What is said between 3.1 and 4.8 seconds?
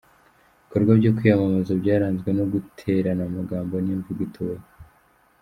amagambo n'imvugo itubaka.